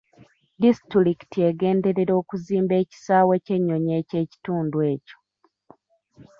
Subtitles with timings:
[0.63, 5.17] Disitulikiti egenderera okuzimba ekisaawe ky'ennyonyi eky'ekitundu ekyo.